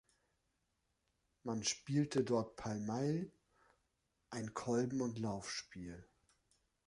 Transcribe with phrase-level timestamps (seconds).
[1.43, 3.31] Man spielte dort Paille-Maille,
[4.31, 6.07] ein Kolben- oder Laufspiel.